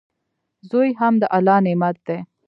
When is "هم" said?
0.99-1.13